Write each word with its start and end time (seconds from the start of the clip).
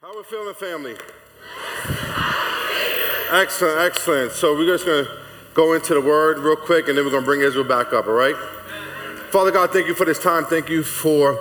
How 0.00 0.12
are 0.12 0.16
we 0.16 0.22
feeling, 0.22 0.54
family? 0.54 0.94
Excellent, 3.32 3.80
excellent. 3.80 4.30
So 4.30 4.54
we're 4.54 4.64
just 4.64 4.86
going 4.86 5.04
to 5.04 5.10
go 5.54 5.72
into 5.72 5.92
the 5.92 6.00
word 6.00 6.38
real 6.38 6.54
quick, 6.54 6.86
and 6.86 6.96
then 6.96 7.04
we're 7.04 7.10
going 7.10 7.24
to 7.24 7.26
bring 7.26 7.40
Israel 7.40 7.64
back 7.64 7.92
up, 7.92 8.06
all 8.06 8.12
right? 8.12 8.36
Father 9.32 9.50
God, 9.50 9.72
thank 9.72 9.88
you 9.88 9.94
for 9.94 10.04
this 10.04 10.22
time. 10.22 10.44
Thank 10.44 10.68
you 10.68 10.84
for 10.84 11.36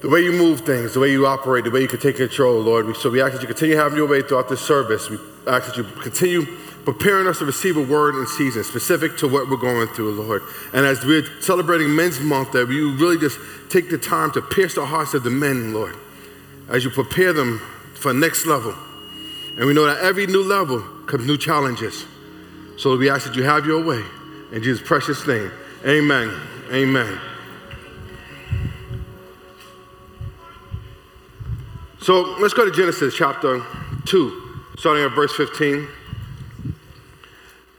the 0.00 0.08
way 0.08 0.20
you 0.20 0.30
move 0.30 0.60
things, 0.60 0.94
the 0.94 1.00
way 1.00 1.10
you 1.10 1.26
operate, 1.26 1.64
the 1.64 1.72
way 1.72 1.80
you 1.80 1.88
can 1.88 1.98
take 1.98 2.18
control, 2.18 2.60
Lord. 2.60 2.96
So 2.96 3.10
we 3.10 3.20
ask 3.20 3.32
that 3.32 3.40
you 3.42 3.48
continue 3.48 3.74
having 3.74 3.98
your 3.98 4.06
way 4.06 4.22
throughout 4.22 4.48
this 4.48 4.60
service. 4.60 5.10
We 5.10 5.18
ask 5.48 5.66
that 5.66 5.76
you 5.76 5.82
continue 5.82 6.46
preparing 6.84 7.26
us 7.26 7.40
to 7.40 7.46
receive 7.46 7.76
a 7.76 7.82
word 7.82 8.14
in 8.14 8.28
season 8.28 8.62
specific 8.62 9.16
to 9.18 9.26
what 9.26 9.50
we're 9.50 9.56
going 9.56 9.88
through, 9.88 10.12
Lord. 10.22 10.42
And 10.72 10.86
as 10.86 11.04
we're 11.04 11.26
celebrating 11.40 11.96
Men's 11.96 12.20
Month, 12.20 12.52
that 12.52 12.68
you 12.68 12.94
really 12.94 13.18
just 13.18 13.40
take 13.70 13.90
the 13.90 13.98
time 13.98 14.30
to 14.34 14.40
pierce 14.40 14.76
the 14.76 14.86
hearts 14.86 15.14
of 15.14 15.24
the 15.24 15.30
men, 15.30 15.74
Lord, 15.74 15.96
as 16.70 16.84
you 16.84 16.90
prepare 16.90 17.32
them 17.32 17.58
for 17.94 18.14
next 18.14 18.46
level. 18.46 18.74
And 19.56 19.66
we 19.66 19.74
know 19.74 19.84
that 19.84 19.98
every 19.98 20.26
new 20.26 20.42
level 20.42 20.80
comes 21.06 21.26
new 21.26 21.36
challenges. 21.36 22.06
So 22.78 22.96
we 22.96 23.10
ask 23.10 23.26
that 23.26 23.36
you 23.36 23.42
have 23.42 23.66
your 23.66 23.84
way. 23.84 24.02
In 24.52 24.62
Jesus' 24.62 24.86
precious 24.86 25.26
name, 25.26 25.50
amen. 25.84 26.34
Amen. 26.72 27.20
So 32.00 32.36
let's 32.40 32.54
go 32.54 32.64
to 32.64 32.70
Genesis 32.70 33.14
chapter 33.14 33.62
2, 34.06 34.62
starting 34.78 35.04
at 35.04 35.12
verse 35.12 35.34
15. 35.36 35.86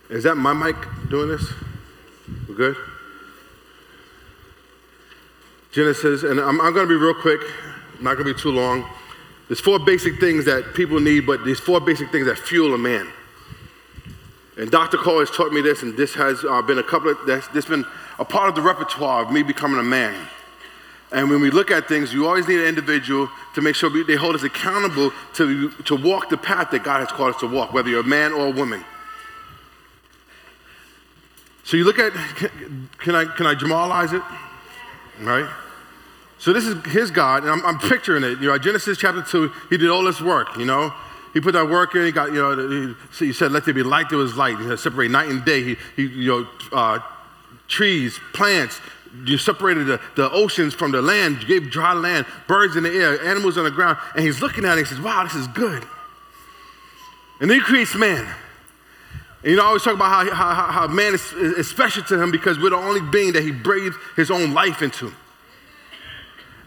Is 0.10 0.24
that 0.26 0.36
my 0.36 0.54
mic 0.54 0.76
doing 1.10 1.30
this? 1.30 1.52
We're 2.48 2.56
good? 2.56 2.76
Genesis, 5.72 6.24
and 6.24 6.40
I'm, 6.40 6.60
I'm 6.62 6.74
going 6.74 6.86
to 6.86 6.90
be 6.90 6.96
real 6.96 7.14
quick, 7.14 7.40
not 8.02 8.16
going 8.16 8.28
to 8.28 8.34
be 8.34 8.40
too 8.40 8.52
long. 8.52 8.88
There's 9.48 9.60
four 9.60 9.80
basic 9.80 10.20
things 10.20 10.46
that 10.46 10.74
people 10.74 11.00
need, 11.00 11.26
but 11.26 11.44
these 11.44 11.60
four 11.60 11.82
basic 11.82 12.12
things 12.12 12.26
that 12.26 12.38
fuel 12.38 12.74
a 12.74 12.78
man. 12.78 13.08
And 14.58 14.70
Dr. 14.70 14.98
Cole 14.98 15.20
has 15.20 15.30
taught 15.30 15.52
me 15.52 15.62
this, 15.62 15.82
and 15.82 15.98
this 15.98 16.14
has 16.14 16.44
uh, 16.46 16.62
been 16.62 16.78
a 16.78 16.84
couple 16.84 17.10
of, 17.10 17.18
this 17.26 17.48
has 17.48 17.66
been 17.66 17.86
a 18.20 18.26
part 18.26 18.50
of 18.50 18.56
the 18.56 18.62
repertoire 18.62 19.24
of 19.24 19.32
me 19.32 19.44
becoming 19.44 19.80
a 19.80 19.84
man. 19.84 20.28
And 21.12 21.30
when 21.30 21.42
we 21.42 21.52
look 21.52 21.72
at 21.72 21.88
things, 21.88 22.14
you 22.14 22.28
always 22.28 22.48
need 22.48 22.60
an 22.60 22.68
individual 22.68 23.30
to 23.56 23.62
make 23.62 23.76
sure 23.76 23.90
we, 23.90 24.04
they 24.04 24.16
hold 24.16 24.36
us 24.36 24.44
accountable 24.44 25.12
to, 25.34 25.72
to 25.72 25.96
walk 25.96 26.30
the 26.30 26.38
path 26.38 26.72
that 26.72 26.84
God 26.84 27.00
has 27.00 27.10
called 27.10 27.36
us 27.36 27.42
to 27.42 27.48
walk, 27.48 27.74
whether 27.74 27.90
you're 27.90 28.02
a 28.02 28.04
man 28.04 28.32
or 28.32 28.48
a 28.48 28.52
woman. 28.52 28.84
So 31.64 31.76
you 31.78 31.84
look 31.84 32.00
at, 32.00 32.14
can 33.00 33.16
I, 33.16 33.26
can 33.26 33.46
I 33.46 33.56
Jamalize 33.56 34.14
it? 34.14 34.24
Right? 35.22 35.50
So 36.42 36.54
this 36.54 36.66
is 36.66 36.84
his 36.88 37.12
God, 37.12 37.44
and 37.44 37.52
I'm, 37.52 37.64
I'm, 37.64 37.78
picturing 37.78 38.24
it. 38.24 38.40
You 38.42 38.48
know, 38.48 38.58
Genesis 38.58 38.98
chapter 38.98 39.22
2, 39.22 39.52
he 39.70 39.78
did 39.78 39.92
all 39.92 40.04
this 40.04 40.20
work, 40.20 40.58
you 40.58 40.66
know. 40.66 40.92
He 41.36 41.40
put 41.40 41.54
that 41.54 41.70
work 41.70 41.94
in, 41.94 42.04
he 42.04 42.12
got, 42.12 42.34
you 42.34 42.42
know, 42.42 42.96
he, 43.16 43.26
he 43.28 43.32
said, 43.32 43.52
let 43.52 43.64
there 43.64 43.76
be 43.76 43.84
light, 43.84 44.10
there 44.10 44.18
was 44.18 44.36
light. 44.36 44.58
He 44.58 44.64
said, 44.66 44.80
separate 44.80 45.12
night 45.12 45.30
and 45.30 45.46
day. 45.46 45.62
He, 45.62 45.78
he 45.96 46.08
you 46.08 46.32
know, 46.32 46.48
uh, 46.76 46.98
trees, 47.68 48.20
plants, 48.34 48.82
you 49.24 49.38
separated 49.38 49.86
the, 49.86 50.02
the 50.16 50.32
oceans 50.32 50.74
from 50.74 50.92
the 50.92 51.00
land, 51.00 51.44
you 51.44 51.48
gave 51.48 51.70
dry 51.70 51.94
land, 51.94 52.26
birds 52.48 52.76
in 52.76 52.82
the 52.82 52.90
air, 52.92 53.22
animals 53.24 53.60
on 53.60 53.66
the 53.66 53.72
ground, 53.72 54.00
and 54.16 54.26
he's 54.26 54.42
looking 54.42 54.66
at 54.66 54.70
it 54.70 54.80
and 54.80 54.88
he 54.88 54.96
says, 54.96 55.00
wow, 55.00 55.24
this 55.24 55.36
is 55.36 55.46
good. 55.50 55.86
And 57.40 57.52
then 57.52 57.60
he 57.60 57.64
creates 57.64 57.94
man. 57.94 58.28
And 59.44 59.52
you 59.52 59.58
know, 59.58 59.64
I 59.64 59.68
always 59.68 59.84
talk 59.84 59.94
about 59.94 60.10
how, 60.10 60.34
how, 60.34 60.72
how 60.72 60.88
man 60.88 61.14
is, 61.14 61.34
is 61.34 61.70
special 61.70 62.02
to 62.06 62.20
him 62.20 62.32
because 62.32 62.58
we're 62.58 62.72
the 62.72 62.78
only 62.78 63.02
being 63.02 63.34
that 63.34 63.44
he 63.44 63.52
breathed 63.52 63.98
his 64.16 64.32
own 64.32 64.56
life 64.56 64.82
into. 64.82 65.14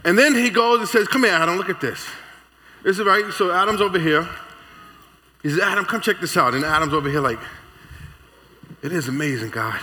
And 0.04 0.18
then 0.18 0.34
he 0.34 0.50
goes 0.50 0.80
and 0.80 0.88
says, 0.88 1.08
Come 1.08 1.24
here, 1.24 1.32
Adam, 1.32 1.56
look 1.56 1.70
at 1.70 1.80
this. 1.80 2.06
This 2.82 2.98
is 2.98 3.06
right. 3.06 3.32
So 3.32 3.52
Adam's 3.52 3.80
over 3.80 3.98
here. 3.98 4.28
He 5.42 5.50
says, 5.50 5.60
Adam, 5.60 5.84
come 5.84 6.00
check 6.00 6.20
this 6.20 6.36
out. 6.36 6.54
And 6.54 6.64
Adam's 6.64 6.92
over 6.92 7.08
here, 7.08 7.20
like, 7.20 7.38
It 8.82 8.92
is 8.92 9.08
amazing, 9.08 9.50
God. 9.50 9.80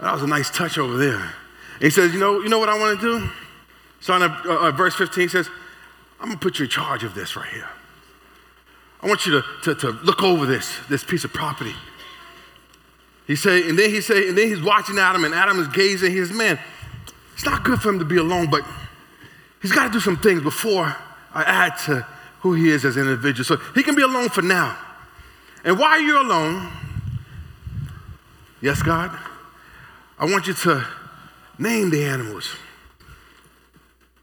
That 0.00 0.12
was 0.12 0.22
a 0.22 0.26
nice 0.26 0.50
touch 0.50 0.78
over 0.78 0.96
there. 0.96 1.16
And 1.16 1.82
he 1.82 1.90
says, 1.90 2.12
You 2.12 2.20
know, 2.20 2.40
you 2.40 2.48
know 2.48 2.58
what 2.58 2.68
I 2.68 2.78
want 2.78 3.00
to 3.00 3.18
do? 3.20 3.30
So 4.00 4.14
uh, 4.14 4.70
verse 4.70 4.94
15 4.94 5.22
he 5.22 5.28
says, 5.28 5.48
I'm 6.20 6.28
going 6.28 6.38
to 6.38 6.42
put 6.42 6.58
you 6.58 6.64
in 6.64 6.70
charge 6.70 7.02
of 7.02 7.14
this 7.14 7.36
right 7.36 7.48
here. 7.48 7.68
I 9.02 9.08
want 9.08 9.26
you 9.26 9.32
to, 9.32 9.44
to, 9.64 9.74
to 9.74 9.90
look 10.04 10.22
over 10.22 10.46
this, 10.46 10.78
this 10.88 11.04
piece 11.04 11.24
of 11.24 11.32
property. 11.32 11.74
He 13.26 13.36
said, 13.36 13.64
and 13.64 13.78
then 13.78 13.90
he 13.90 14.00
said, 14.00 14.18
and 14.18 14.38
then 14.38 14.48
he's 14.48 14.62
watching 14.62 14.98
Adam, 14.98 15.24
and 15.24 15.34
Adam 15.34 15.58
is 15.58 15.68
gazing. 15.68 16.12
He 16.12 16.18
says, 16.18 16.32
Man, 16.32 16.58
it's 17.36 17.44
not 17.44 17.64
good 17.64 17.82
for 17.82 17.90
him 17.90 17.98
to 17.98 18.04
be 18.06 18.16
alone, 18.16 18.48
but 18.50 18.64
he's 19.60 19.70
got 19.70 19.84
to 19.84 19.92
do 19.92 20.00
some 20.00 20.16
things 20.16 20.42
before 20.42 20.96
I 21.34 21.42
add 21.42 21.76
to 21.84 22.06
who 22.40 22.54
he 22.54 22.70
is 22.70 22.86
as 22.86 22.96
an 22.96 23.02
individual. 23.02 23.44
So 23.44 23.56
he 23.74 23.82
can 23.82 23.94
be 23.94 24.00
alone 24.00 24.30
for 24.30 24.40
now. 24.40 24.74
And 25.62 25.78
while 25.78 26.00
you're 26.00 26.16
alone, 26.16 26.72
yes, 28.62 28.80
God, 28.80 29.10
I 30.18 30.24
want 30.24 30.46
you 30.46 30.54
to 30.54 30.86
name 31.58 31.90
the 31.90 32.06
animals. 32.06 32.56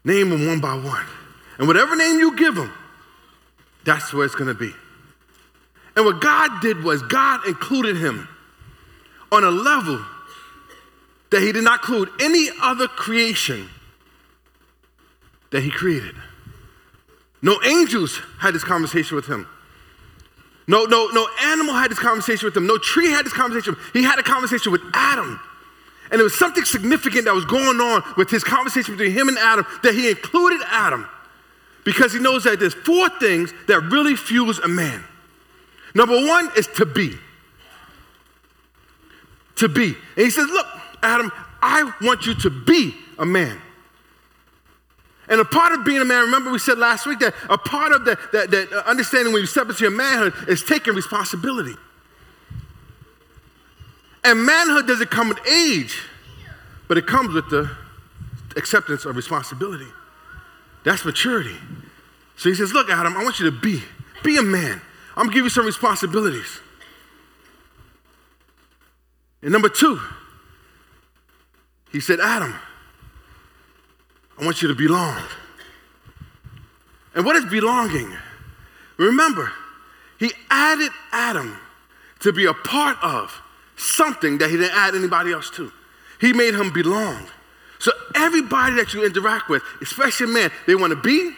Name 0.04 0.30
them 0.30 0.48
one 0.48 0.60
by 0.60 0.74
one. 0.74 1.06
And 1.58 1.68
whatever 1.68 1.94
name 1.94 2.18
you 2.18 2.36
give 2.36 2.56
them, 2.56 2.72
that's 3.84 4.12
where 4.12 4.26
it's 4.26 4.34
going 4.34 4.48
to 4.48 4.58
be. 4.58 4.72
And 5.94 6.04
what 6.04 6.20
God 6.20 6.60
did 6.60 6.82
was 6.82 7.00
God 7.02 7.46
included 7.46 7.96
him 7.96 8.26
on 9.30 9.44
a 9.44 9.50
level 9.52 10.04
that 11.30 11.42
he 11.42 11.52
did 11.52 11.64
not 11.64 11.80
include 11.80 12.08
any 12.20 12.48
other 12.62 12.86
creation 12.86 13.68
that 15.50 15.62
he 15.62 15.70
created. 15.70 16.14
No 17.42 17.60
angels 17.62 18.20
had 18.38 18.54
this 18.54 18.64
conversation 18.64 19.16
with 19.16 19.26
him. 19.26 19.46
No, 20.66 20.84
no, 20.84 21.08
no 21.08 21.28
animal 21.42 21.74
had 21.74 21.90
this 21.90 21.98
conversation 21.98 22.46
with 22.46 22.56
him. 22.56 22.66
No 22.66 22.78
tree 22.78 23.10
had 23.10 23.26
this 23.26 23.32
conversation. 23.32 23.76
He 23.92 24.02
had 24.02 24.18
a 24.18 24.22
conversation 24.22 24.72
with 24.72 24.80
Adam. 24.94 25.38
And 26.10 26.18
there 26.18 26.24
was 26.24 26.38
something 26.38 26.64
significant 26.64 27.26
that 27.26 27.34
was 27.34 27.44
going 27.44 27.80
on 27.80 28.02
with 28.16 28.30
his 28.30 28.44
conversation 28.44 28.96
between 28.96 29.12
him 29.12 29.28
and 29.28 29.38
Adam 29.38 29.66
that 29.82 29.94
he 29.94 30.08
included 30.08 30.60
Adam 30.66 31.08
because 31.84 32.12
he 32.12 32.18
knows 32.18 32.44
that 32.44 32.58
there's 32.60 32.74
four 32.74 33.08
things 33.20 33.52
that 33.68 33.80
really 33.90 34.16
fuels 34.16 34.58
a 34.58 34.68
man. 34.68 35.04
Number 35.94 36.14
one 36.14 36.50
is 36.56 36.66
to 36.76 36.86
be. 36.86 37.16
To 39.56 39.68
be. 39.68 39.94
And 40.16 40.24
he 40.24 40.30
says, 40.30 40.46
Look, 40.48 40.66
Adam, 41.04 41.30
I 41.62 41.90
want 42.02 42.26
you 42.26 42.34
to 42.34 42.50
be 42.50 42.94
a 43.18 43.24
man. 43.26 43.60
And 45.28 45.40
a 45.40 45.44
part 45.44 45.72
of 45.72 45.84
being 45.84 46.00
a 46.00 46.04
man, 46.04 46.24
remember 46.24 46.50
we 46.50 46.58
said 46.58 46.78
last 46.78 47.06
week 47.06 47.18
that 47.20 47.34
a 47.48 47.56
part 47.56 47.92
of 47.92 48.04
that, 48.04 48.18
that, 48.32 48.50
that 48.50 48.72
understanding 48.86 49.32
when 49.32 49.40
you 49.40 49.46
step 49.46 49.68
into 49.68 49.82
your 49.82 49.90
manhood 49.90 50.34
is 50.48 50.62
taking 50.62 50.94
responsibility. 50.94 51.74
And 54.22 54.44
manhood 54.44 54.86
doesn't 54.86 55.10
come 55.10 55.28
with 55.28 55.46
age, 55.46 56.02
but 56.88 56.98
it 56.98 57.06
comes 57.06 57.34
with 57.34 57.48
the 57.50 57.70
acceptance 58.56 59.04
of 59.04 59.16
responsibility. 59.16 59.88
That's 60.84 61.04
maturity. 61.04 61.56
So 62.36 62.48
he 62.48 62.54
says, 62.54 62.72
Look, 62.72 62.90
Adam, 62.90 63.16
I 63.16 63.22
want 63.22 63.40
you 63.40 63.50
to 63.50 63.56
be, 63.56 63.82
be 64.22 64.36
a 64.36 64.42
man. 64.42 64.80
I'm 65.16 65.26
gonna 65.26 65.34
give 65.34 65.44
you 65.44 65.50
some 65.50 65.66
responsibilities. 65.66 66.60
And 69.42 69.52
number 69.52 69.68
two, 69.68 70.00
he 71.94 72.00
said, 72.00 72.18
Adam, 72.18 72.52
I 74.36 74.44
want 74.44 74.60
you 74.60 74.66
to 74.66 74.74
belong. 74.74 75.22
And 77.14 77.24
what 77.24 77.36
is 77.36 77.44
belonging? 77.44 78.12
Remember, 78.96 79.52
he 80.18 80.32
added 80.50 80.90
Adam 81.12 81.56
to 82.18 82.32
be 82.32 82.46
a 82.46 82.52
part 82.52 82.96
of 83.00 83.40
something 83.76 84.38
that 84.38 84.50
he 84.50 84.56
didn't 84.56 84.76
add 84.76 84.96
anybody 84.96 85.32
else 85.32 85.50
to. 85.50 85.70
He 86.20 86.32
made 86.32 86.56
him 86.56 86.72
belong. 86.72 87.28
So 87.78 87.92
everybody 88.16 88.74
that 88.74 88.92
you 88.92 89.06
interact 89.06 89.48
with, 89.48 89.62
especially 89.80 90.32
men, 90.32 90.50
they 90.66 90.74
want 90.74 90.90
to 90.90 91.00
be, 91.00 91.32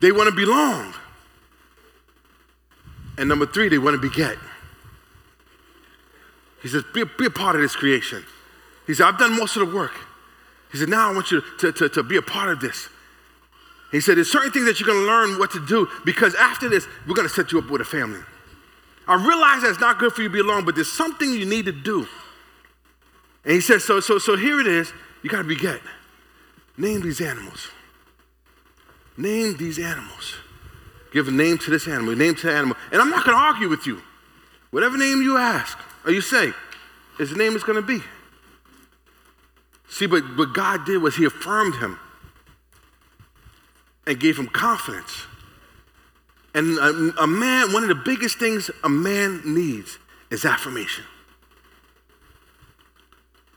they 0.00 0.10
want 0.10 0.28
to 0.28 0.34
belong. 0.34 0.94
And 3.16 3.28
number 3.28 3.46
three, 3.46 3.68
they 3.68 3.78
want 3.78 3.94
to 3.94 4.02
beget. 4.02 4.36
He 6.62 6.68
says, 6.68 6.84
be, 6.92 7.04
be 7.18 7.26
a 7.26 7.30
part 7.30 7.54
of 7.54 7.62
this 7.62 7.76
creation. 7.76 8.24
He 8.86 8.94
said, 8.94 9.06
I've 9.06 9.18
done 9.18 9.36
most 9.36 9.56
of 9.56 9.68
the 9.68 9.74
work. 9.74 9.92
He 10.72 10.78
said, 10.78 10.88
now 10.88 11.10
I 11.10 11.14
want 11.14 11.30
you 11.30 11.42
to, 11.60 11.72
to, 11.72 11.88
to 11.88 12.02
be 12.02 12.16
a 12.16 12.22
part 12.22 12.50
of 12.50 12.60
this. 12.60 12.88
He 13.90 14.00
said, 14.00 14.16
there's 14.16 14.30
certain 14.30 14.50
things 14.50 14.66
that 14.66 14.80
you're 14.80 14.86
going 14.86 15.00
to 15.00 15.06
learn 15.06 15.38
what 15.38 15.50
to 15.52 15.64
do 15.64 15.88
because 16.04 16.34
after 16.34 16.68
this, 16.68 16.86
we're 17.06 17.14
going 17.14 17.28
to 17.28 17.34
set 17.34 17.52
you 17.52 17.58
up 17.58 17.70
with 17.70 17.80
a 17.80 17.84
family. 17.84 18.20
I 19.06 19.14
realize 19.14 19.62
that 19.62 19.70
it's 19.70 19.80
not 19.80 19.98
good 19.98 20.12
for 20.12 20.22
you 20.22 20.28
to 20.28 20.32
be 20.32 20.40
alone, 20.40 20.66
but 20.66 20.74
there's 20.74 20.92
something 20.92 21.32
you 21.32 21.46
need 21.46 21.64
to 21.64 21.72
do. 21.72 22.06
And 23.44 23.54
he 23.54 23.60
says, 23.60 23.84
so, 23.84 24.00
so, 24.00 24.18
so 24.18 24.36
here 24.36 24.60
it 24.60 24.66
is. 24.66 24.92
You 25.22 25.30
got 25.30 25.38
to 25.38 25.48
beget. 25.48 25.80
Name 26.76 27.00
these 27.00 27.20
animals. 27.20 27.68
Name 29.16 29.56
these 29.56 29.78
animals. 29.78 30.34
Give 31.12 31.26
a 31.28 31.30
name 31.30 31.56
to 31.58 31.70
this 31.70 31.88
animal, 31.88 32.14
name 32.14 32.34
to 32.34 32.46
the 32.46 32.52
animal. 32.52 32.76
And 32.92 33.00
I'm 33.00 33.08
not 33.08 33.24
going 33.24 33.36
to 33.36 33.42
argue 33.42 33.68
with 33.68 33.86
you. 33.86 34.02
Whatever 34.70 34.98
name 34.98 35.22
you 35.22 35.38
ask 35.38 35.78
you 36.12 36.20
say, 36.20 36.52
his 37.18 37.36
name 37.36 37.56
is 37.56 37.64
going 37.64 37.76
to 37.80 37.86
be. 37.86 38.02
See, 39.88 40.06
but 40.06 40.22
what 40.36 40.52
God 40.52 40.84
did 40.84 40.98
was 40.98 41.16
he 41.16 41.24
affirmed 41.24 41.76
him. 41.76 41.98
and 44.08 44.18
gave 44.18 44.38
him 44.38 44.48
confidence. 44.48 45.26
And 46.54 46.78
a, 46.78 47.22
a 47.22 47.26
man, 47.26 47.72
one 47.72 47.82
of 47.82 47.90
the 47.90 47.94
biggest 47.94 48.38
things 48.38 48.70
a 48.82 48.88
man 48.88 49.42
needs 49.44 49.98
is 50.30 50.46
affirmation. 50.46 51.04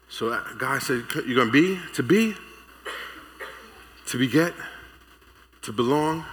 So 0.10 0.34
uh, 0.34 0.44
God 0.58 0.84
said, 0.84 1.06
You're 1.26 1.36
going 1.36 1.48
to 1.48 1.52
be, 1.52 1.80
to 1.94 2.04
be, 2.04 2.36
to 4.08 4.18
beget, 4.18 4.54
to 5.62 5.72
belong, 5.72 6.26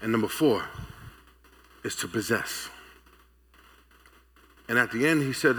and 0.00 0.10
number 0.10 0.28
four 0.28 0.64
is 1.84 1.94
to 1.96 2.08
possess. 2.08 2.70
And 4.68 4.78
at 4.78 4.92
the 4.92 5.06
end, 5.06 5.22
he 5.22 5.32
said, 5.32 5.56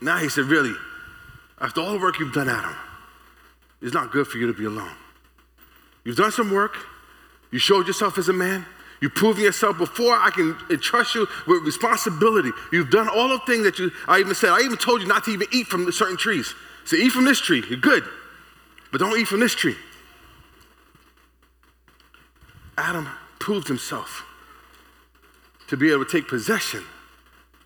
Now 0.00 0.18
he 0.18 0.28
said, 0.28 0.44
Really, 0.44 0.74
after 1.60 1.80
all 1.80 1.92
the 1.92 1.98
work 1.98 2.18
you've 2.18 2.32
done, 2.32 2.48
Adam, 2.48 2.74
it's 3.82 3.94
not 3.94 4.10
good 4.10 4.26
for 4.26 4.38
you 4.38 4.46
to 4.46 4.54
be 4.54 4.64
alone. 4.64 4.94
You've 6.04 6.16
done 6.16 6.32
some 6.32 6.50
work, 6.50 6.76
you 7.50 7.58
showed 7.58 7.86
yourself 7.86 8.18
as 8.18 8.28
a 8.28 8.32
man, 8.32 8.66
you 9.00 9.10
proved 9.10 9.38
yourself 9.38 9.76
before 9.76 10.14
I 10.14 10.30
can 10.30 10.56
entrust 10.70 11.14
you 11.14 11.26
with 11.46 11.62
responsibility. 11.62 12.50
You've 12.72 12.90
done 12.90 13.08
all 13.08 13.28
the 13.28 13.38
things 13.40 13.64
that 13.64 13.78
you, 13.78 13.90
I 14.08 14.20
even 14.20 14.34
said, 14.34 14.50
I 14.50 14.60
even 14.60 14.78
told 14.78 15.02
you 15.02 15.08
not 15.08 15.24
to 15.24 15.30
even 15.30 15.46
eat 15.52 15.66
from 15.66 15.90
certain 15.92 16.16
trees. 16.16 16.54
So 16.84 16.96
eat 16.96 17.10
from 17.10 17.24
this 17.24 17.40
tree, 17.40 17.62
you're 17.68 17.78
good. 17.78 18.04
But 18.92 18.98
don't 18.98 19.18
eat 19.18 19.28
from 19.28 19.40
this 19.40 19.54
tree. 19.54 19.76
Adam 22.76 23.08
proved 23.38 23.68
himself 23.68 24.24
to 25.68 25.76
be 25.76 25.90
able 25.90 26.04
to 26.04 26.10
take 26.10 26.28
possession 26.28 26.82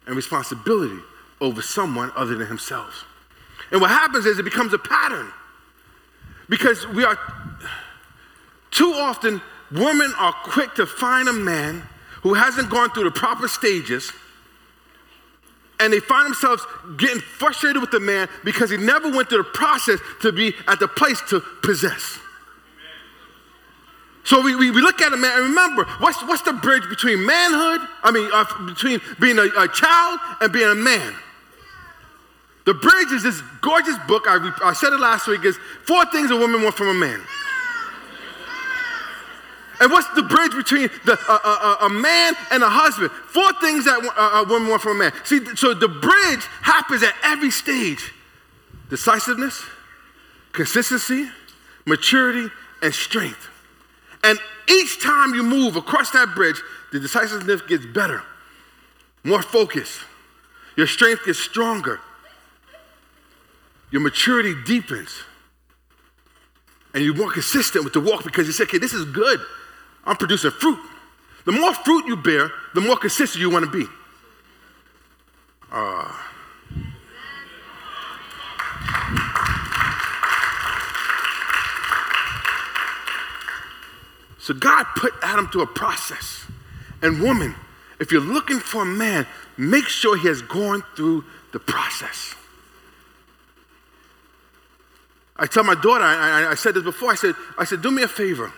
and 0.09 0.17
responsibility 0.17 0.99
over 1.41 1.63
someone 1.63 2.11
other 2.17 2.35
than 2.35 2.49
himself. 2.49 3.05
And 3.71 3.81
what 3.81 3.91
happens 3.91 4.27
is 4.27 4.39
it 4.39 4.45
becomes 4.45 4.73
a 4.73 4.79
pattern. 4.79 5.31
Because 6.49 6.87
we 6.89 7.05
are 7.05 7.19
too 8.71 8.93
often 8.97 9.41
women 9.71 10.13
are 10.19 10.33
quick 10.33 10.75
to 10.77 10.87
find 10.87 11.29
a 11.29 11.33
man 11.33 11.83
who 12.23 12.35
hasn't 12.35 12.71
gone 12.71 12.91
through 12.91 13.05
the 13.05 13.11
proper 13.11 13.47
stages 13.47 14.13
and 15.81 15.93
they 15.93 16.01
find 16.01 16.27
themselves 16.27 16.65
getting 16.97 17.21
frustrated 17.21 17.81
with 17.81 17.91
the 17.91 18.01
man 18.01 18.29
because 18.45 18.71
he 18.71 18.77
never 18.77 19.11
went 19.11 19.29
through 19.29 19.39
the 19.39 19.45
process 19.45 20.01
to 20.23 20.33
be 20.33 20.53
at 20.67 20.81
the 20.81 20.89
place 20.89 21.21
to 21.29 21.41
possess. 21.63 22.19
So 24.29 24.43
we, 24.43 24.55
we, 24.55 24.71
we 24.71 24.83
look 24.83 25.01
at 25.01 25.11
a 25.11 25.17
man 25.17 25.33
and 25.39 25.49
remember, 25.49 25.85
what's, 26.01 26.23
what's 26.25 26.43
the 26.43 26.53
bridge 26.53 26.83
between 26.91 27.25
manhood, 27.25 27.81
I 28.03 28.11
mean, 28.11 28.29
uh, 28.31 28.45
between 28.67 29.01
being 29.19 29.39
a, 29.39 29.49
a, 29.57 29.69
child 29.69 30.21
and 30.43 30.53
being 30.53 30.69
a 30.69 30.75
man? 30.75 31.15
The 32.67 32.75
bridge 32.75 33.11
is 33.11 33.23
this 33.23 33.41
gorgeous 33.63 33.97
book, 34.07 34.25
I, 34.29 34.53
I 34.63 34.75
said 34.75 34.93
it 34.93 35.01
last 35.01 35.29
week, 35.29 35.47
is 35.47 35.57
four 35.87 36.05
things 36.13 36.31
a 36.31 36.37
woman 36.37 36.63
wants 36.63 36.77
from 36.77 36.89
a 36.89 36.95
man. 36.95 37.23
And 39.81 39.91
what's 39.91 40.09
the 40.15 40.25
bridge 40.25 40.53
between 40.53 40.91
the, 41.07 41.19
uh, 41.27 41.39
uh, 41.43 41.87
a 41.87 41.89
man 41.89 42.35
and 42.51 42.63
a 42.63 42.69
husband? 42.69 43.11
Four 43.11 43.51
things 43.63 43.87
that 43.87 43.99
uh, 44.15 44.45
a 44.45 44.47
woman 44.47 44.69
wants 44.69 44.85
from 44.85 44.97
a 44.97 45.05
man. 45.05 45.13
See, 45.25 45.41
so 45.57 45.73
the 45.73 45.89
bridge 45.89 46.45
happens 46.61 47.03
at 47.03 47.15
every 47.25 47.51
stage 47.51 48.13
decisiveness, 48.91 49.65
consistency, 50.53 51.31
maturity, 51.87 52.53
and 52.83 52.93
strength. 52.93 53.49
And 54.25 54.39
each 54.69 55.03
time 55.03 55.35
you 55.35 55.43
move 55.43 55.77
across 55.77 56.11
that 56.11 56.35
bridge, 56.35 56.61
the 56.93 57.01
decisiveness 57.01 57.63
gets 57.63 57.87
better, 57.87 58.23
more 59.25 59.43
focused. 59.43 60.01
Your 60.77 60.87
strength 60.87 61.25
gets 61.25 61.39
stronger. 61.39 62.01
Your 63.91 64.03
maturity 64.03 64.55
deepens. 64.67 65.23
And 66.95 67.05
you're 67.05 67.15
more 67.15 67.31
consistent 67.31 67.85
with 67.85 67.93
the 67.93 68.01
walk 68.01 68.25
because 68.25 68.47
you 68.47 68.53
say, 68.53 68.65
okay, 68.65 68.79
this 68.79 68.93
is 68.93 69.05
good. 69.05 69.41
I'm 70.05 70.17
producing 70.17 70.51
fruit. 70.51 70.79
The 71.45 71.53
more 71.53 71.75
fruit 71.75 72.07
you 72.07 72.17
bear, 72.17 72.51
the 72.75 72.81
more 72.81 72.97
consistent 72.97 73.41
you 73.41 73.51
want 73.51 73.65
to 73.65 73.71
be. 73.71 73.87
Uh, 75.71 76.13
so 84.49 84.55
God 84.55 84.87
put 84.97 85.13
Adam 85.23 85.47
through 85.49 85.61
a 85.61 85.67
process. 85.67 86.47
And 87.03 87.21
woman, 87.21 87.55
if 88.01 88.11
you're 88.11 88.23
looking 88.23 88.59
for 88.59 88.81
a 88.81 88.87
man, 88.87 89.27
make 89.59 89.85
sure 89.89 90.17
he 90.17 90.27
has 90.27 90.41
gone 90.41 90.83
through 90.97 91.27
the 91.53 91.59
process. 91.59 92.35
I 95.37 95.45
tell 95.45 95.65
my 95.65 95.75
daughter, 95.75 96.03
I, 96.03 96.53
I, 96.53 96.55
said 96.55 96.73
this 96.73 96.83
before, 96.83 97.11
I 97.11 97.15
said, 97.15 97.35
I 97.59 97.65
said, 97.65 97.83
do 97.83 97.91
me 97.91 98.03
a 98.03 98.09
favor. 98.09 98.51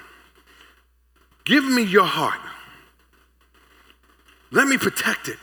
Give 1.45 1.65
me 1.65 1.83
your 1.83 2.05
heart. 2.05 2.39
Let 4.53 4.69
me 4.69 4.79
protect 4.79 5.27
it 5.27 5.39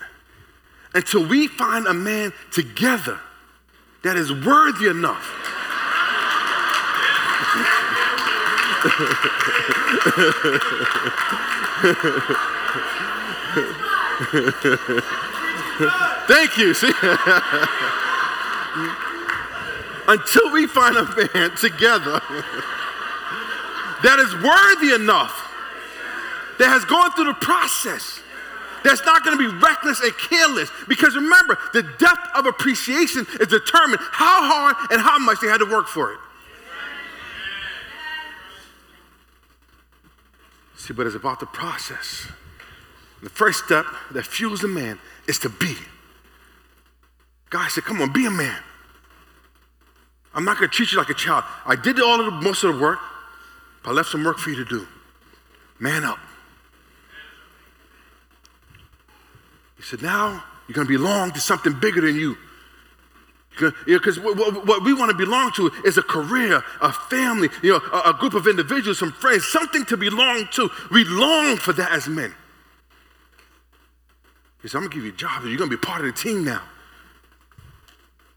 until 0.94 1.28
we 1.28 1.50
find 1.50 1.88
a 1.88 1.94
man 1.94 2.32
together 2.54 3.20
that 4.06 4.16
is 4.16 4.32
worthy 4.32 4.88
enough. 4.88 5.47
Thank 16.28 16.58
you. 16.58 16.74
See? 16.74 16.88
Until 20.08 20.52
we 20.52 20.68
find 20.68 20.96
a 20.96 21.06
band 21.06 21.58
together 21.58 22.20
that 24.04 24.20
is 24.20 24.34
worthy 24.36 24.94
enough 24.94 25.44
that 26.60 26.70
has 26.70 26.86
gone 26.86 27.12
through 27.12 27.26
the 27.26 27.34
process 27.34 28.22
that's 28.84 29.04
not 29.06 29.26
going 29.26 29.38
to 29.38 29.52
be 29.52 29.58
reckless 29.58 30.02
and 30.02 30.16
careless. 30.18 30.70
Because 30.88 31.16
remember, 31.16 31.58
the 31.74 31.84
depth 31.84 32.30
of 32.36 32.46
appreciation 32.46 33.26
is 33.40 33.48
determined 33.48 34.02
how 34.12 34.44
hard 34.44 34.76
and 34.92 35.02
how 35.02 35.20
much 35.20 35.40
they 35.42 35.48
had 35.48 35.58
to 35.58 35.66
work 35.66 35.88
for 35.88 36.14
it. 36.14 36.20
See, 40.88 40.94
but 40.94 41.06
it's 41.06 41.18
about 41.18 41.42
the 41.42 41.46
process. 41.48 42.28
The 43.22 43.30
first 43.30 43.66
step 43.66 43.86
that 44.12 44.26
fuels 44.26 44.64
a 44.64 44.70
man 44.70 44.98
is 45.28 45.38
to 45.40 45.50
be. 45.50 45.76
God 47.50 47.70
said, 47.70 47.84
Come 47.84 48.02
on, 48.02 48.14
be 48.14 48.26
a 48.26 48.32
man. 48.32 48.58
I'm 50.34 50.46
not 50.46 50.58
going 50.58 50.70
to 50.70 50.74
treat 50.74 50.94
you 50.94 50.98
like 50.98 51.10
a 51.10 51.14
child. 51.14 51.44
I 51.66 51.76
did 51.76 52.00
all 52.00 52.22
of 52.22 52.26
the, 52.28 52.32
most 52.32 52.64
of 52.64 52.76
the 52.76 52.82
work, 52.82 53.00
but 53.84 53.90
I 53.90 53.94
left 53.94 54.10
some 54.10 54.24
work 54.24 54.38
for 54.38 54.50
you 54.50 54.64
to 54.64 54.66
do. 54.66 54.88
Man 55.78 56.06
up. 56.06 56.20
He 59.76 59.84
said, 59.84 60.02
now 60.02 60.42
you're 60.68 60.76
going 60.76 60.88
to 60.88 60.98
belong 60.98 61.32
to 61.32 61.42
something 61.42 61.78
bigger 61.82 62.00
than 62.00 62.16
you. 62.16 62.38
Because 63.86 64.20
what 64.20 64.84
we 64.84 64.94
want 64.94 65.12
to 65.12 65.18
belong 65.18 65.52
to 65.54 65.72
is 65.86 65.98
a 65.98 66.02
career, 66.02 66.64
a 66.82 66.92
family, 66.92 67.50
you 67.62 67.72
know, 67.72 68.02
a, 68.06 68.14
group 68.14 68.34
of 68.34 68.48
individuals, 68.48 69.00
some 69.00 69.12
friends, 69.12 69.46
something 69.46 69.86
to 69.86 69.98
belong 69.98 70.48
to. 70.54 70.70
We 70.92 71.04
long 71.04 71.58
for 71.58 71.74
that 71.74 71.92
as 71.92 72.08
men. 72.08 72.34
He 74.62 74.68
said, 74.68 74.80
I'm 74.80 74.90
to 74.90 74.94
give 74.94 75.04
you 75.04 75.12
a 75.12 75.16
job. 75.16 75.44
You're 75.44 75.58
going 75.58 75.70
to 75.70 75.78
be 75.78 75.82
part 75.82 76.02
of 76.02 76.08
the 76.08 76.14
team 76.14 76.44
now. 76.44 76.62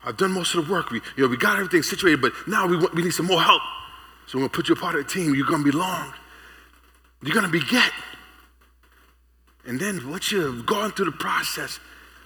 I've 0.05 0.17
done 0.17 0.33
most 0.33 0.55
of 0.55 0.67
the 0.67 0.73
work. 0.73 0.91
We, 0.91 1.01
you 1.17 1.25
know, 1.25 1.29
we 1.29 1.37
got 1.37 1.59
everything 1.59 1.83
situated, 1.83 2.21
but 2.21 2.33
now 2.47 2.67
we, 2.67 2.77
want, 2.77 2.95
we 2.95 3.03
need 3.03 3.13
some 3.13 3.27
more 3.27 3.41
help. 3.41 3.63
So 4.27 4.39
we're 4.39 4.43
going 4.43 4.51
to 4.51 4.57
put 4.57 4.69
you 4.69 4.75
a 4.75 4.79
part 4.79 4.95
of 4.95 5.07
the 5.07 5.11
team. 5.11 5.35
You're 5.35 5.47
going 5.47 5.65
to 5.65 5.71
belong. 5.71 6.13
You're 7.23 7.35
going 7.35 7.47
to 7.47 7.53
beget. 7.53 7.93
And 9.67 9.79
then 9.79 10.11
once 10.11 10.33
you've 10.33 10.65
gone 10.65 10.93
through 10.93 11.07
the 11.07 11.13
process, 11.13 11.79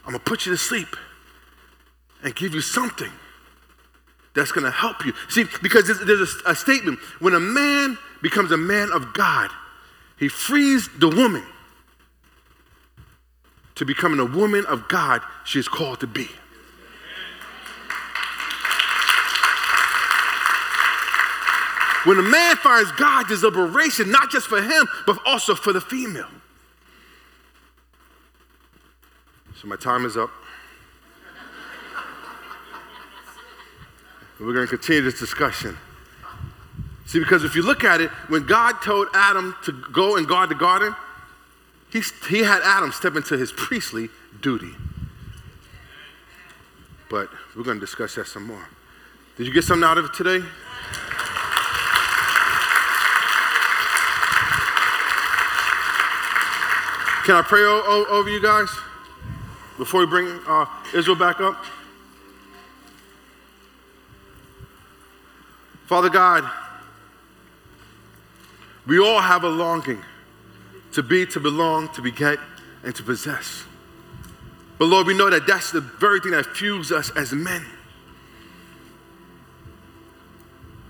I'm 0.04 0.12
going 0.12 0.20
to 0.20 0.24
put 0.24 0.46
you 0.46 0.52
to 0.52 0.58
sleep 0.58 0.96
and 2.24 2.34
give 2.34 2.54
you 2.54 2.60
something 2.60 3.12
that's 4.34 4.50
going 4.50 4.64
to 4.64 4.70
help 4.70 5.04
you. 5.06 5.12
See, 5.28 5.44
because 5.62 5.86
there's 6.04 6.36
a, 6.44 6.50
a 6.50 6.54
statement 6.56 6.98
when 7.20 7.34
a 7.34 7.40
man 7.40 7.96
becomes 8.22 8.50
a 8.50 8.56
man 8.56 8.90
of 8.92 9.12
God, 9.12 9.50
he 10.18 10.28
frees 10.28 10.88
the 10.98 11.08
woman 11.08 11.44
to 13.76 13.84
becoming 13.84 14.18
a 14.18 14.24
woman 14.24 14.64
of 14.66 14.88
God 14.88 15.20
she 15.44 15.58
is 15.58 15.68
called 15.68 16.00
to 16.00 16.06
be. 16.06 16.28
When 22.04 22.18
a 22.18 22.22
man 22.22 22.56
finds 22.56 22.92
God, 22.92 23.28
there's 23.28 23.42
liberation, 23.42 24.10
not 24.10 24.30
just 24.30 24.46
for 24.46 24.60
him, 24.60 24.86
but 25.06 25.18
also 25.24 25.54
for 25.54 25.72
the 25.72 25.80
female. 25.80 26.28
So 29.56 29.68
my 29.68 29.76
time 29.76 30.04
is 30.04 30.16
up. 30.16 30.30
We're 34.40 34.52
going 34.52 34.66
to 34.66 34.70
continue 34.76 35.02
this 35.02 35.18
discussion. 35.18 35.76
See, 37.06 37.18
because 37.18 37.44
if 37.44 37.54
you 37.54 37.62
look 37.62 37.84
at 37.84 38.00
it, 38.00 38.10
when 38.28 38.46
God 38.46 38.82
told 38.82 39.08
Adam 39.14 39.54
to 39.64 39.72
go 39.92 40.16
and 40.16 40.26
guard 40.26 40.48
the 40.50 40.54
garden, 40.54 40.94
he, 41.92 42.02
he 42.28 42.40
had 42.40 42.60
Adam 42.64 42.92
step 42.92 43.14
into 43.14 43.36
his 43.36 43.52
priestly 43.52 44.08
duty. 44.40 44.72
But 47.08 47.28
we're 47.54 47.62
going 47.62 47.78
to 47.78 47.86
discuss 47.86 48.16
that 48.16 48.26
some 48.26 48.46
more. 48.46 48.68
Did 49.36 49.46
you 49.46 49.52
get 49.52 49.64
something 49.64 49.84
out 49.84 49.98
of 49.98 50.06
it 50.06 50.14
today? 50.14 50.44
Can 57.24 57.36
I 57.36 57.42
pray 57.42 57.60
o- 57.60 57.82
o- 57.86 58.06
over 58.10 58.28
you 58.28 58.40
guys 58.42 58.68
before 59.78 60.00
we 60.00 60.06
bring 60.06 60.26
uh, 60.46 60.66
Israel 60.92 61.16
back 61.16 61.40
up? 61.40 61.64
Father 65.94 66.10
God, 66.10 66.50
we 68.84 68.98
all 68.98 69.20
have 69.20 69.44
a 69.44 69.48
longing 69.48 70.02
to 70.90 71.04
be, 71.04 71.24
to 71.26 71.38
belong, 71.38 71.88
to 71.90 72.02
beget, 72.02 72.40
and 72.82 72.92
to 72.96 73.04
possess. 73.04 73.62
But 74.76 74.86
Lord, 74.86 75.06
we 75.06 75.16
know 75.16 75.30
that 75.30 75.46
that's 75.46 75.70
the 75.70 75.80
very 75.80 76.18
thing 76.18 76.32
that 76.32 76.46
fuels 76.46 76.90
us 76.90 77.12
as 77.14 77.32
men. 77.32 77.64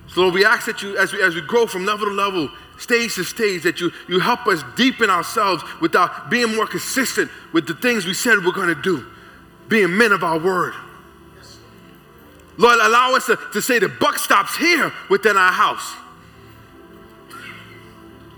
So 0.08 0.22
Lord, 0.22 0.32
we 0.32 0.46
ask 0.46 0.64
that 0.64 0.80
you, 0.80 0.96
as 0.96 1.12
we, 1.12 1.22
as 1.22 1.34
we 1.34 1.42
grow 1.42 1.66
from 1.66 1.84
level 1.84 2.06
to 2.06 2.12
level, 2.14 2.48
stage 2.78 3.16
to 3.16 3.24
stage, 3.24 3.62
that 3.64 3.82
you, 3.82 3.92
you 4.08 4.20
help 4.20 4.46
us 4.46 4.64
deepen 4.74 5.10
ourselves 5.10 5.62
without 5.82 6.30
being 6.30 6.56
more 6.56 6.66
consistent 6.66 7.30
with 7.52 7.66
the 7.66 7.74
things 7.74 8.06
we 8.06 8.14
said 8.14 8.38
we're 8.42 8.52
going 8.52 8.74
to 8.74 8.80
do, 8.80 9.04
being 9.68 9.94
men 9.98 10.12
of 10.12 10.24
our 10.24 10.38
word. 10.38 10.72
Lord, 12.56 12.78
allow 12.80 13.14
us 13.14 13.26
to, 13.26 13.38
to 13.52 13.60
say 13.60 13.78
the 13.78 13.88
buck 13.88 14.18
stops 14.18 14.56
here 14.56 14.92
within 15.10 15.36
our 15.36 15.52
house. 15.52 15.94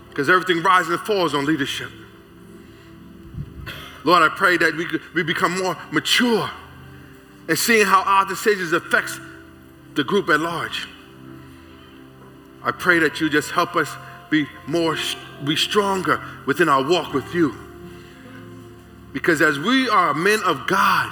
Because 0.09 0.29
everything 0.29 0.63
rises 0.63 0.91
and 0.93 0.99
falls 1.01 1.35
on 1.35 1.45
leadership. 1.45 1.91
Lord, 4.03 4.23
I 4.23 4.29
pray 4.29 4.57
that 4.57 4.75
we, 4.75 4.87
we 5.13 5.23
become 5.23 5.59
more 5.61 5.77
mature 5.91 6.49
and 7.47 7.57
seeing 7.57 7.85
how 7.85 8.01
our 8.03 8.25
decisions 8.25 8.73
affects 8.73 9.19
the 9.93 10.03
group 10.03 10.29
at 10.29 10.39
large. 10.39 10.87
I 12.63 12.71
pray 12.71 12.99
that 12.99 13.21
you 13.21 13.29
just 13.29 13.51
help 13.51 13.75
us 13.75 13.89
be 14.29 14.47
more, 14.65 14.97
be 15.45 15.55
stronger 15.55 16.21
within 16.45 16.67
our 16.69 16.83
walk 16.83 17.13
with 17.13 17.33
you. 17.33 17.55
Because 19.13 19.41
as 19.41 19.57
we 19.59 19.89
are 19.89 20.13
men 20.13 20.39
of 20.45 20.67
God, 20.67 21.11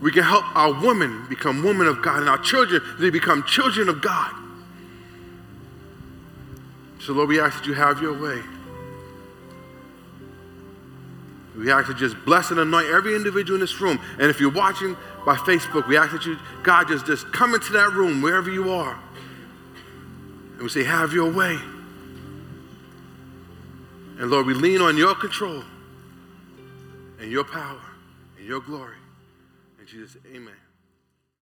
we 0.00 0.10
can 0.10 0.22
help 0.22 0.44
our 0.56 0.72
women 0.72 1.26
become 1.28 1.62
women 1.62 1.86
of 1.86 2.02
God 2.02 2.20
and 2.20 2.28
our 2.28 2.38
children, 2.38 2.82
they 2.98 3.10
become 3.10 3.44
children 3.44 3.88
of 3.88 4.00
God. 4.00 4.32
So, 7.00 7.12
Lord, 7.12 7.28
we 7.28 7.40
ask 7.40 7.58
that 7.58 7.66
you 7.66 7.74
have 7.74 8.00
your 8.00 8.18
way. 8.18 8.42
We 11.56 11.70
ask 11.70 11.88
that 11.88 12.00
you 12.00 12.08
just 12.08 12.24
bless 12.24 12.50
and 12.50 12.60
anoint 12.60 12.86
every 12.88 13.14
individual 13.14 13.56
in 13.56 13.60
this 13.60 13.80
room. 13.80 14.00
And 14.18 14.30
if 14.30 14.40
you're 14.40 14.52
watching 14.52 14.96
by 15.26 15.36
Facebook, 15.36 15.86
we 15.88 15.96
ask 15.96 16.12
that 16.12 16.24
you, 16.24 16.38
God, 16.62 16.88
just, 16.88 17.06
just 17.06 17.30
come 17.32 17.54
into 17.54 17.72
that 17.72 17.92
room 17.92 18.22
wherever 18.22 18.50
you 18.50 18.72
are. 18.72 18.98
And 20.54 20.62
we 20.62 20.68
say, 20.68 20.84
Have 20.84 21.12
your 21.12 21.30
way. 21.30 21.58
And 24.18 24.30
Lord, 24.30 24.46
we 24.46 24.54
lean 24.54 24.80
on 24.82 24.96
your 24.96 25.14
control 25.14 25.64
and 27.18 27.30
your 27.30 27.44
power 27.44 27.80
and 28.38 28.46
your 28.46 28.60
glory. 28.60 28.99
Jesus, 29.90 30.18
amen. 30.32 30.69